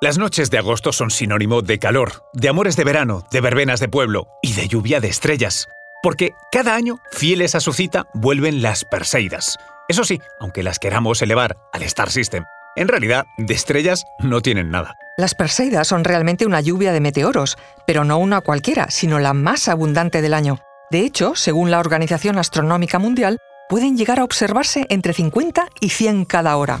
[0.00, 3.88] Las noches de agosto son sinónimo de calor, de amores de verano, de verbenas de
[3.88, 5.68] pueblo y de lluvia de estrellas.
[6.02, 9.56] Porque cada año, fieles a su cita, vuelven las Perseidas.
[9.88, 12.44] Eso sí, aunque las queramos elevar al Star System,
[12.76, 14.96] en realidad de estrellas no tienen nada.
[15.16, 17.56] Las Perseidas son realmente una lluvia de meteoros,
[17.86, 20.58] pero no una cualquiera, sino la más abundante del año.
[20.90, 23.38] De hecho, según la Organización Astronómica Mundial,
[23.68, 26.80] pueden llegar a observarse entre 50 y 100 cada hora.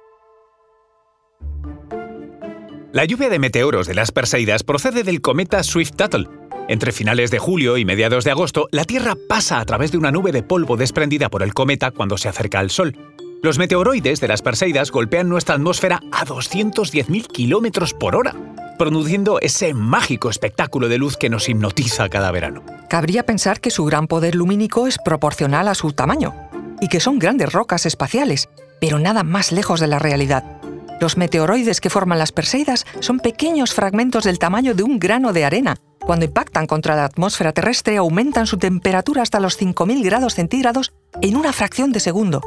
[2.93, 6.27] La lluvia de meteoros de las Perseidas procede del cometa Swift-Tuttle.
[6.67, 10.11] Entre finales de julio y mediados de agosto, la Tierra pasa a través de una
[10.11, 12.97] nube de polvo desprendida por el cometa cuando se acerca al Sol.
[13.41, 18.35] Los meteoroides de las Perseidas golpean nuestra atmósfera a 210.000 km por hora,
[18.77, 22.61] produciendo ese mágico espectáculo de luz que nos hipnotiza cada verano.
[22.89, 26.35] Cabría pensar que su gran poder lumínico es proporcional a su tamaño,
[26.81, 28.49] y que son grandes rocas espaciales,
[28.81, 30.60] pero nada más lejos de la realidad.
[31.01, 35.43] Los meteoroides que forman las Perseidas son pequeños fragmentos del tamaño de un grano de
[35.43, 35.75] arena.
[35.99, 40.93] Cuando impactan contra la atmósfera terrestre aumentan su temperatura hasta los 5.000 grados centígrados
[41.23, 42.41] en una fracción de segundo.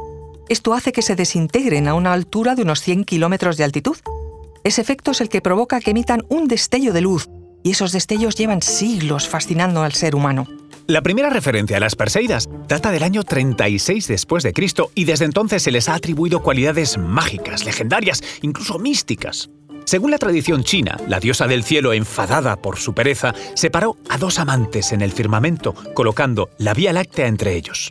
[0.49, 3.97] Esto hace que se desintegren a una altura de unos 100 kilómetros de altitud.
[4.63, 7.29] Ese efecto es el que provoca que emitan un destello de luz,
[7.65, 10.47] y esos destellos llevan siglos fascinando al ser humano.
[10.87, 15.25] La primera referencia a las Perseidas data del año 36 después de Cristo y desde
[15.25, 19.49] entonces se les ha atribuido cualidades mágicas, legendarias, incluso místicas.
[19.87, 24.39] Según la tradición china, la diosa del cielo, enfadada por su pereza, separó a dos
[24.39, 27.91] amantes en el firmamento, colocando la Vía Láctea entre ellos.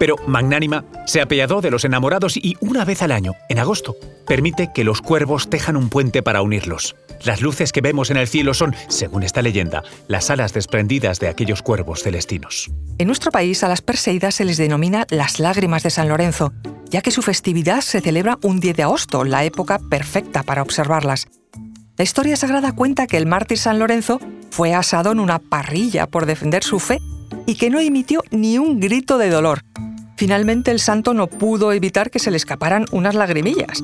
[0.00, 3.94] Pero magnánima se apiadó de los enamorados y una vez al año, en agosto,
[4.26, 6.96] permite que los cuervos tejan un puente para unirlos.
[7.24, 11.28] Las luces que vemos en el cielo son, según esta leyenda, las alas desprendidas de
[11.28, 12.70] aquellos cuervos celestinos.
[12.98, 16.52] En nuestro país a las Perseidas se les denomina las lágrimas de San Lorenzo,
[16.90, 21.28] ya que su festividad se celebra un 10 de agosto, la época perfecta para observarlas.
[21.96, 24.20] La historia sagrada cuenta que el mártir San Lorenzo
[24.50, 26.98] fue asado en una parrilla por defender su fe
[27.46, 29.62] y que no emitió ni un grito de dolor.
[30.16, 33.82] Finalmente el santo no pudo evitar que se le escaparan unas lagrimillas,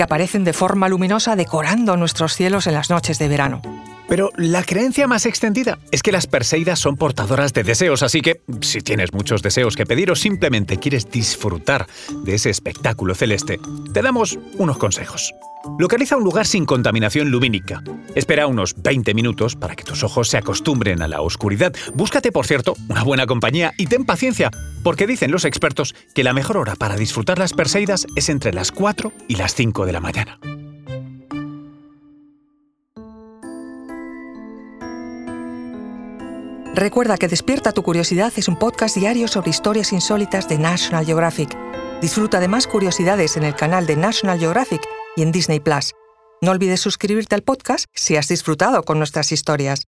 [0.00, 3.60] que aparecen de forma luminosa decorando nuestros cielos en las noches de verano.
[4.08, 8.40] Pero la creencia más extendida es que las Perseidas son portadoras de deseos, así que
[8.62, 11.86] si tienes muchos deseos que pedir o simplemente quieres disfrutar
[12.24, 13.60] de ese espectáculo celeste,
[13.92, 15.34] te damos unos consejos.
[15.78, 17.82] Localiza un lugar sin contaminación lumínica.
[18.14, 21.74] Espera unos 20 minutos para que tus ojos se acostumbren a la oscuridad.
[21.92, 24.50] Búscate, por cierto, una buena compañía y ten paciencia,
[24.82, 28.72] porque dicen los expertos que la mejor hora para disfrutar las Perseidas es entre las
[28.72, 30.38] 4 y las 5 de la mañana.
[36.74, 41.54] Recuerda que Despierta tu Curiosidad es un podcast diario sobre historias insólitas de National Geographic.
[42.00, 44.80] Disfruta de más curiosidades en el canal de National Geographic
[45.16, 45.92] y en Disney Plus.
[46.40, 49.89] No olvides suscribirte al podcast si has disfrutado con nuestras historias.